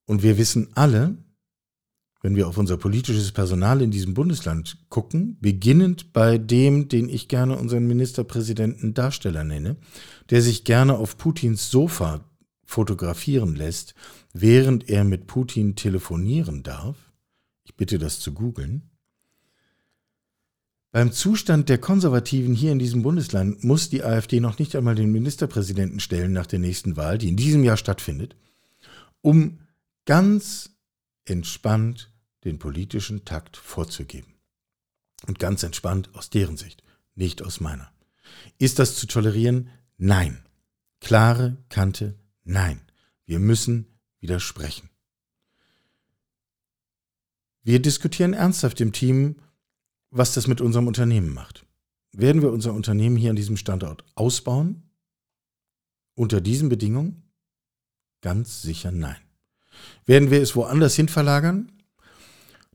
Und 0.05 0.23
wir 0.23 0.37
wissen 0.37 0.69
alle, 0.75 1.17
wenn 2.23 2.37
wir 2.37 2.47
auf 2.47 2.57
unser 2.57 2.77
politisches 2.77 3.33
Personal 3.33 3.81
in 3.81 3.91
diesem 3.91 4.13
Bundesland 4.13 4.77
gucken, 4.87 5.37
beginnend 5.41 6.13
bei 6.13 6.37
dem, 6.37 6.87
den 6.87 7.09
ich 7.09 7.27
gerne 7.27 7.57
unseren 7.57 7.85
Ministerpräsidenten 7.85 8.93
Darsteller 8.93 9.43
nenne, 9.43 9.75
der 10.29 10.41
sich 10.41 10.63
gerne 10.63 10.97
auf 10.97 11.17
Putins 11.17 11.69
Sofa 11.69 12.23
fotografieren 12.63 13.55
lässt, 13.55 13.93
während 14.31 14.89
er 14.89 15.03
mit 15.03 15.27
Putin 15.27 15.75
telefonieren 15.75 16.63
darf, 16.63 16.95
ich 17.65 17.75
bitte 17.75 17.99
das 17.99 18.21
zu 18.21 18.33
googeln, 18.33 18.89
beim 20.93 21.11
Zustand 21.11 21.67
der 21.67 21.79
Konservativen 21.79 22.53
hier 22.53 22.71
in 22.71 22.79
diesem 22.79 23.01
Bundesland 23.01 23.63
muss 23.63 23.89
die 23.89 24.03
AfD 24.03 24.39
noch 24.39 24.59
nicht 24.59 24.75
einmal 24.75 24.95
den 24.95 25.11
Ministerpräsidenten 25.11 25.99
stellen 25.99 26.31
nach 26.31 26.45
der 26.45 26.59
nächsten 26.59 26.95
Wahl, 26.95 27.17
die 27.17 27.29
in 27.29 27.35
diesem 27.35 27.63
Jahr 27.63 27.77
stattfindet, 27.77 28.37
um 29.21 29.59
ganz 30.05 30.69
entspannt 31.25 32.12
den 32.43 32.59
politischen 32.59 33.25
Takt 33.25 33.57
vorzugeben. 33.57 34.33
Und 35.27 35.39
ganz 35.39 35.63
entspannt 35.63 36.09
aus 36.13 36.29
deren 36.29 36.57
Sicht, 36.57 36.83
nicht 37.15 37.41
aus 37.41 37.59
meiner. 37.59 37.91
Ist 38.57 38.79
das 38.79 38.95
zu 38.95 39.07
tolerieren? 39.07 39.69
Nein. 39.97 40.43
Klare 40.99 41.57
Kante? 41.69 42.15
Nein. 42.43 42.81
Wir 43.25 43.39
müssen 43.39 43.87
widersprechen. 44.19 44.89
Wir 47.63 47.81
diskutieren 47.81 48.33
ernsthaft 48.33 48.81
im 48.81 48.91
Team, 48.91 49.37
was 50.09 50.33
das 50.33 50.47
mit 50.47 50.59
unserem 50.59 50.87
Unternehmen 50.87 51.33
macht. 51.33 51.65
Werden 52.11 52.41
wir 52.41 52.51
unser 52.51 52.73
Unternehmen 52.73 53.15
hier 53.15 53.31
an 53.31 53.35
diesem 53.35 53.57
Standort 53.57 54.03
ausbauen? 54.15 54.83
Unter 56.15 56.41
diesen 56.41 56.69
Bedingungen? 56.69 57.23
Ganz 58.21 58.61
sicher 58.61 58.91
nein. 58.91 59.17
Werden 60.05 60.29
wir 60.29 60.41
es 60.41 60.55
woanders 60.55 60.95
hin 60.95 61.07
verlagern? 61.07 61.71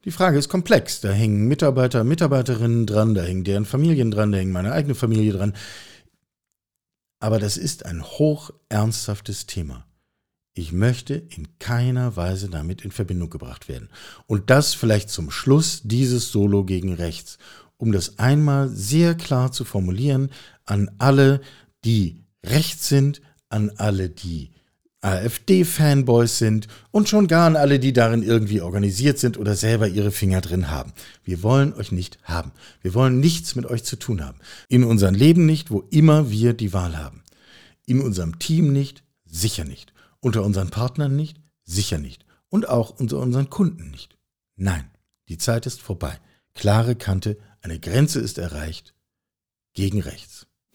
Die 0.08 0.12
Frage 0.12 0.38
ist 0.38 0.48
komplex. 0.48 1.02
Da 1.02 1.10
hängen 1.10 1.48
Mitarbeiter, 1.48 2.02
Mitarbeiterinnen 2.02 2.86
dran, 2.86 3.14
da 3.14 3.20
hängen 3.20 3.44
deren 3.44 3.66
Familien 3.66 4.10
dran, 4.10 4.32
da 4.32 4.38
hängt 4.38 4.54
meine 4.54 4.72
eigene 4.72 4.94
Familie 4.94 5.34
dran. 5.34 5.52
Aber 7.20 7.38
das 7.38 7.58
ist 7.58 7.84
ein 7.84 8.02
hoch 8.02 8.50
ernsthaftes 8.70 9.44
Thema. 9.44 9.84
Ich 10.54 10.72
möchte 10.72 11.12
in 11.12 11.58
keiner 11.58 12.16
Weise 12.16 12.48
damit 12.48 12.86
in 12.86 12.90
Verbindung 12.90 13.28
gebracht 13.28 13.68
werden. 13.68 13.90
Und 14.26 14.48
das 14.48 14.72
vielleicht 14.72 15.10
zum 15.10 15.30
Schluss 15.30 15.82
dieses 15.84 16.32
Solo 16.32 16.64
gegen 16.64 16.94
rechts, 16.94 17.36
um 17.76 17.92
das 17.92 18.18
einmal 18.18 18.70
sehr 18.70 19.14
klar 19.14 19.52
zu 19.52 19.66
formulieren 19.66 20.30
an 20.64 20.90
alle, 20.96 21.42
die 21.84 22.24
rechts 22.42 22.88
sind, 22.88 23.20
an 23.50 23.72
alle, 23.76 24.08
die 24.08 24.52
AfD-Fanboys 25.00 26.38
sind 26.38 26.66
und 26.90 27.08
schon 27.08 27.28
gar 27.28 27.46
an 27.46 27.56
alle, 27.56 27.78
die 27.78 27.92
darin 27.92 28.22
irgendwie 28.22 28.60
organisiert 28.60 29.18
sind 29.18 29.38
oder 29.38 29.54
selber 29.54 29.86
ihre 29.86 30.10
Finger 30.10 30.40
drin 30.40 30.70
haben. 30.70 30.92
Wir 31.22 31.42
wollen 31.42 31.72
euch 31.74 31.92
nicht 31.92 32.18
haben. 32.24 32.50
Wir 32.82 32.94
wollen 32.94 33.20
nichts 33.20 33.54
mit 33.54 33.66
euch 33.66 33.84
zu 33.84 33.96
tun 33.96 34.24
haben. 34.24 34.38
In 34.68 34.82
unserem 34.82 35.14
Leben 35.14 35.46
nicht, 35.46 35.70
wo 35.70 35.84
immer 35.90 36.30
wir 36.30 36.52
die 36.52 36.72
Wahl 36.72 36.96
haben. 36.96 37.22
In 37.86 38.00
unserem 38.00 38.38
Team 38.40 38.72
nicht, 38.72 39.04
sicher 39.24 39.64
nicht. 39.64 39.92
Unter 40.20 40.42
unseren 40.42 40.70
Partnern 40.70 41.14
nicht, 41.14 41.40
sicher 41.64 41.98
nicht. 41.98 42.24
Und 42.48 42.68
auch 42.68 42.90
unter 42.90 43.18
unseren 43.18 43.50
Kunden 43.50 43.90
nicht. 43.90 44.16
Nein, 44.56 44.90
die 45.28 45.38
Zeit 45.38 45.66
ist 45.66 45.80
vorbei. 45.80 46.18
Klare 46.54 46.96
Kante, 46.96 47.38
eine 47.60 47.78
Grenze 47.78 48.18
ist 48.18 48.38
erreicht. 48.38 48.94
Gegen 49.74 50.00
rechts. 50.00 50.47